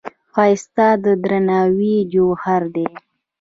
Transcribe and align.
ښایست 0.33 0.77
د 1.03 1.05
درناوي 1.23 1.95
جوهر 2.13 2.61
دی 2.75 2.87